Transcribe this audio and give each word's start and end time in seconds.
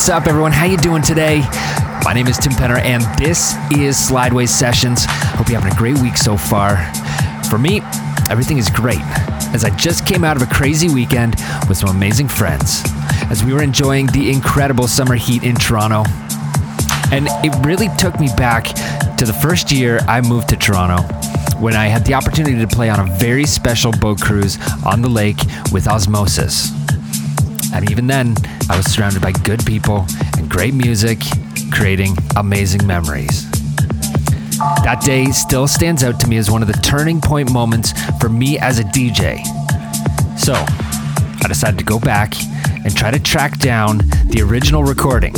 What's 0.00 0.08
up, 0.08 0.26
everyone? 0.26 0.52
How 0.52 0.64
you 0.64 0.78
doing 0.78 1.02
today? 1.02 1.40
My 2.04 2.14
name 2.14 2.26
is 2.26 2.38
Tim 2.38 2.52
Penner, 2.52 2.80
and 2.80 3.02
this 3.18 3.54
is 3.70 3.98
Slideways 3.98 4.48
Sessions. 4.48 5.04
Hope 5.04 5.50
you're 5.50 5.60
having 5.60 5.76
a 5.76 5.78
great 5.78 5.98
week 5.98 6.16
so 6.16 6.38
far. 6.38 6.90
For 7.50 7.58
me, 7.58 7.82
everything 8.30 8.56
is 8.56 8.70
great, 8.70 9.02
as 9.52 9.62
I 9.62 9.68
just 9.76 10.06
came 10.06 10.24
out 10.24 10.36
of 10.36 10.42
a 10.42 10.46
crazy 10.46 10.88
weekend 10.88 11.34
with 11.68 11.76
some 11.76 11.90
amazing 11.90 12.28
friends, 12.28 12.82
as 13.30 13.44
we 13.44 13.52
were 13.52 13.62
enjoying 13.62 14.06
the 14.06 14.30
incredible 14.30 14.88
summer 14.88 15.16
heat 15.16 15.42
in 15.42 15.54
Toronto. 15.54 16.04
And 17.12 17.26
it 17.44 17.54
really 17.66 17.88
took 17.98 18.18
me 18.18 18.30
back 18.38 18.68
to 19.18 19.26
the 19.26 19.38
first 19.42 19.70
year 19.70 19.98
I 20.08 20.22
moved 20.22 20.48
to 20.48 20.56
Toronto 20.56 21.02
when 21.60 21.76
I 21.76 21.88
had 21.88 22.06
the 22.06 22.14
opportunity 22.14 22.58
to 22.58 22.66
play 22.66 22.88
on 22.88 23.06
a 23.06 23.18
very 23.18 23.44
special 23.44 23.92
boat 23.92 24.18
cruise 24.18 24.58
on 24.82 25.02
the 25.02 25.10
lake 25.10 25.40
with 25.72 25.86
Osmosis. 25.86 26.72
And 27.74 27.88
even 27.90 28.06
then, 28.06 28.34
I 28.70 28.76
was 28.76 28.86
surrounded 28.86 29.20
by 29.20 29.32
good 29.32 29.66
people 29.66 30.06
and 30.38 30.48
great 30.48 30.74
music, 30.74 31.18
creating 31.72 32.16
amazing 32.36 32.86
memories. 32.86 33.50
That 34.84 35.02
day 35.04 35.24
still 35.32 35.66
stands 35.66 36.04
out 36.04 36.20
to 36.20 36.28
me 36.28 36.36
as 36.36 36.52
one 36.52 36.62
of 36.62 36.68
the 36.68 36.74
turning 36.74 37.20
point 37.20 37.52
moments 37.52 37.92
for 38.20 38.28
me 38.28 38.60
as 38.60 38.78
a 38.78 38.84
DJ. 38.84 39.44
So, 40.38 40.52
I 40.54 41.48
decided 41.48 41.80
to 41.80 41.84
go 41.84 41.98
back 41.98 42.34
and 42.84 42.96
try 42.96 43.10
to 43.10 43.18
track 43.18 43.58
down 43.58 43.98
the 44.26 44.40
original 44.48 44.84
recording. 44.84 45.34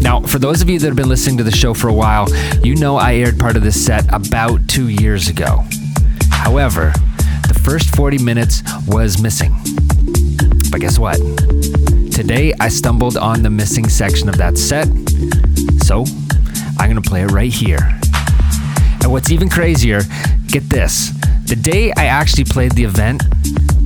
Now, 0.00 0.22
for 0.22 0.40
those 0.40 0.60
of 0.60 0.68
you 0.68 0.80
that 0.80 0.88
have 0.88 0.96
been 0.96 1.08
listening 1.08 1.36
to 1.38 1.44
the 1.44 1.54
show 1.54 1.72
for 1.72 1.86
a 1.86 1.94
while, 1.94 2.26
you 2.64 2.74
know 2.74 2.96
I 2.96 3.14
aired 3.14 3.38
part 3.38 3.56
of 3.56 3.62
this 3.62 3.82
set 3.82 4.12
about 4.12 4.66
two 4.66 4.88
years 4.88 5.28
ago. 5.28 5.62
However, 6.30 6.92
the 7.46 7.60
first 7.62 7.94
40 7.94 8.18
minutes 8.18 8.64
was 8.88 9.22
missing. 9.22 9.54
But 10.72 10.80
guess 10.80 10.98
what? 10.98 11.20
Today 12.16 12.54
I 12.58 12.70
stumbled 12.70 13.18
on 13.18 13.42
the 13.42 13.50
missing 13.50 13.90
section 13.90 14.30
of 14.30 14.38
that 14.38 14.56
set, 14.56 14.86
so 15.84 16.06
I'm 16.78 16.88
gonna 16.88 17.02
play 17.02 17.20
it 17.24 17.30
right 17.30 17.52
here. 17.52 18.00
And 19.02 19.12
what's 19.12 19.30
even 19.30 19.50
crazier, 19.50 20.00
get 20.46 20.62
this 20.70 21.10
the 21.44 21.56
day 21.56 21.92
I 21.94 22.06
actually 22.06 22.44
played 22.44 22.72
the 22.72 22.84
event 22.84 23.22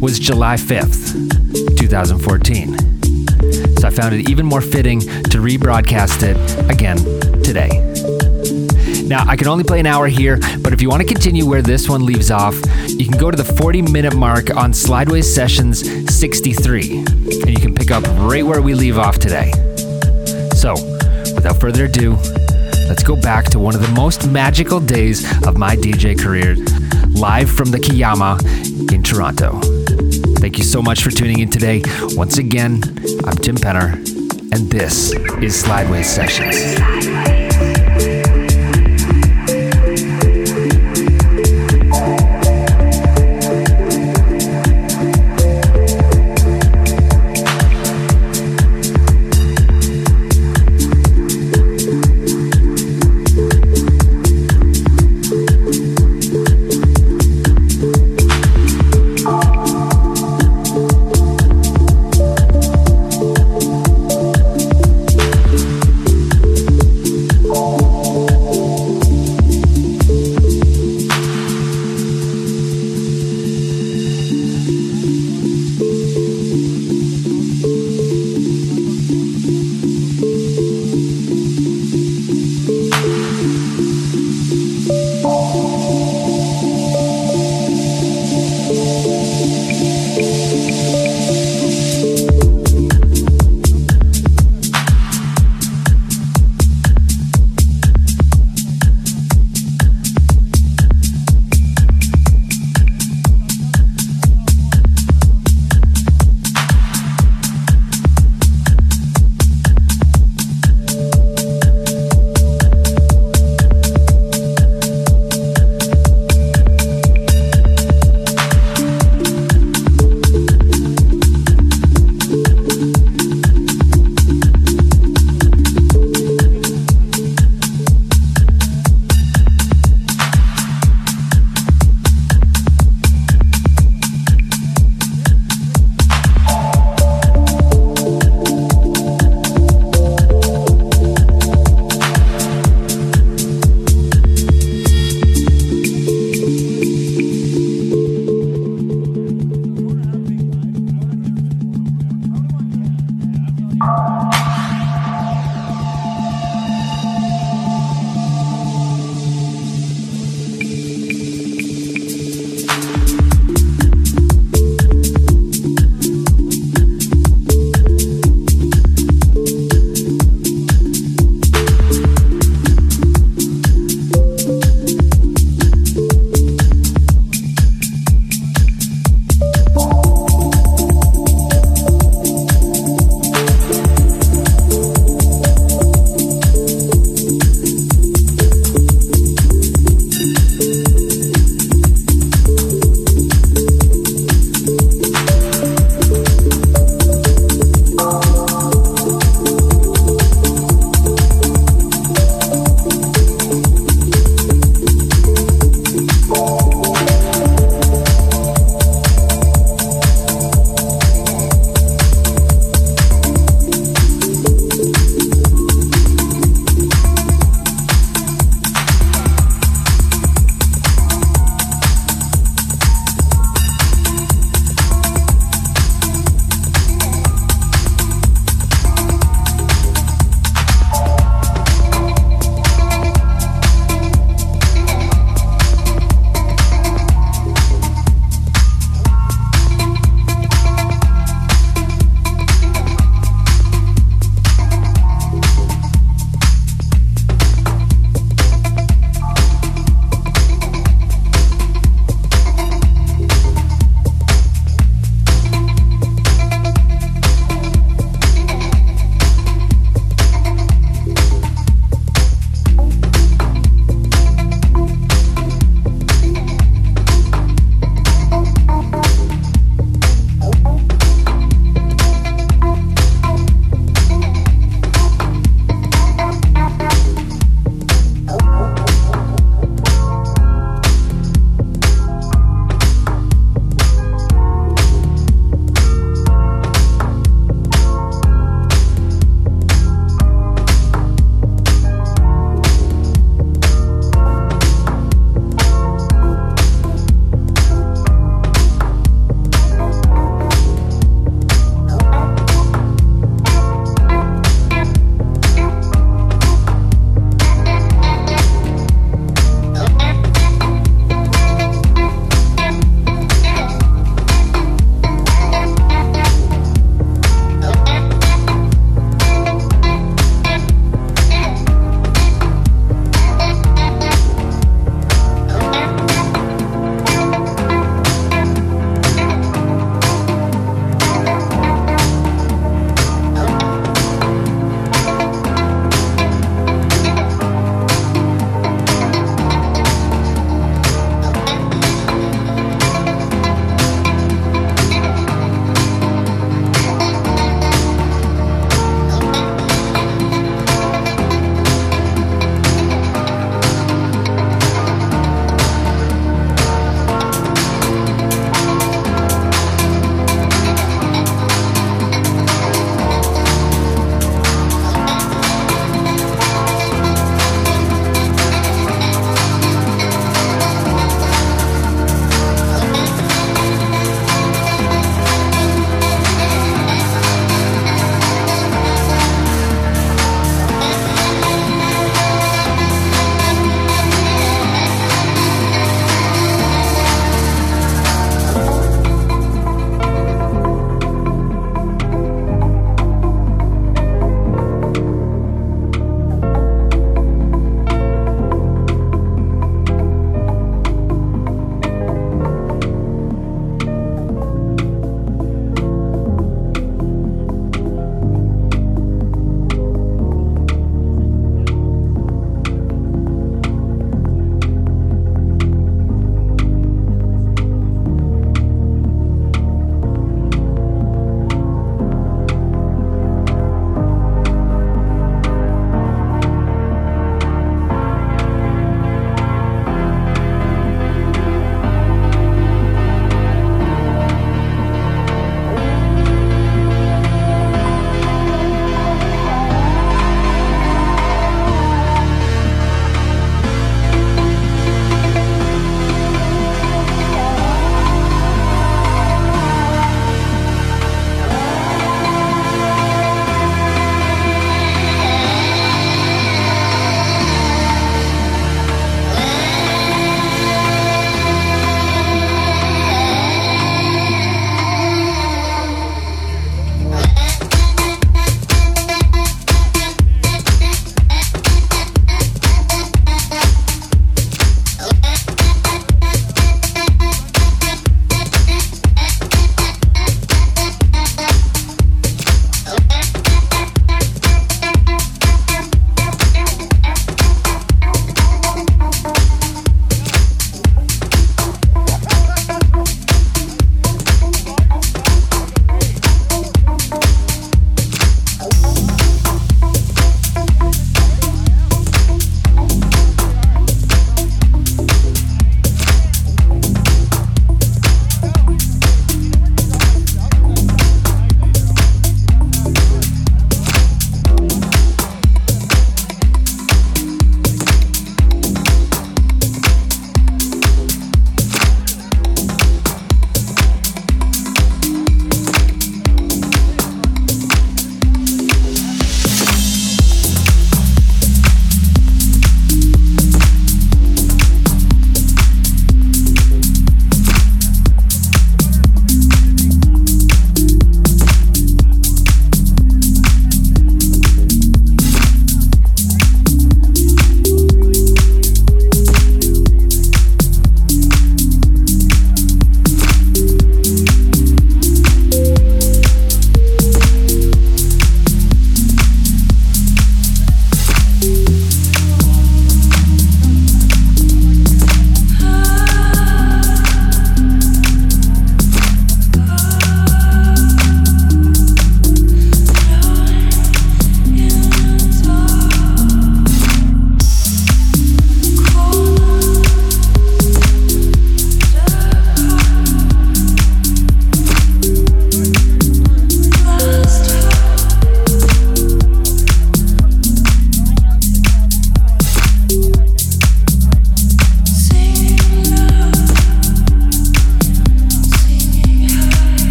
was 0.00 0.20
July 0.20 0.54
5th, 0.54 1.76
2014. 1.76 2.78
So 3.78 3.88
I 3.88 3.90
found 3.90 4.14
it 4.14 4.30
even 4.30 4.46
more 4.46 4.60
fitting 4.60 5.00
to 5.00 5.38
rebroadcast 5.38 6.22
it 6.22 6.70
again 6.70 6.98
today. 7.42 7.89
Now, 9.10 9.24
I 9.26 9.34
can 9.34 9.48
only 9.48 9.64
play 9.64 9.80
an 9.80 9.86
hour 9.86 10.06
here, 10.06 10.38
but 10.60 10.72
if 10.72 10.80
you 10.80 10.88
want 10.88 11.02
to 11.02 11.08
continue 11.08 11.44
where 11.44 11.62
this 11.62 11.88
one 11.88 12.06
leaves 12.06 12.30
off, 12.30 12.54
you 12.86 13.08
can 13.08 13.18
go 13.18 13.28
to 13.28 13.36
the 13.36 13.42
40 13.42 13.82
minute 13.82 14.14
mark 14.14 14.54
on 14.54 14.70
Slideways 14.70 15.24
Sessions 15.24 15.80
63, 16.14 16.98
and 16.98 17.50
you 17.50 17.58
can 17.58 17.74
pick 17.74 17.90
up 17.90 18.04
right 18.20 18.46
where 18.46 18.62
we 18.62 18.72
leave 18.72 18.98
off 18.98 19.18
today. 19.18 19.50
So, 20.54 20.74
without 21.34 21.58
further 21.58 21.86
ado, 21.86 22.12
let's 22.86 23.02
go 23.02 23.20
back 23.20 23.46
to 23.46 23.58
one 23.58 23.74
of 23.74 23.80
the 23.80 23.92
most 23.96 24.30
magical 24.30 24.78
days 24.78 25.24
of 25.44 25.56
my 25.56 25.74
DJ 25.74 26.16
career, 26.16 26.54
live 27.08 27.50
from 27.50 27.72
the 27.72 27.80
Kajama 27.80 28.38
in 28.94 29.02
Toronto. 29.02 29.58
Thank 30.38 30.56
you 30.56 30.62
so 30.62 30.80
much 30.80 31.02
for 31.02 31.10
tuning 31.10 31.40
in 31.40 31.50
today. 31.50 31.82
Once 32.10 32.38
again, 32.38 32.74
I'm 33.26 33.34
Tim 33.34 33.56
Penner, 33.56 33.94
and 34.52 34.70
this 34.70 35.10
is 35.10 35.64
Slideways 35.64 36.04
Sessions. 36.04 37.39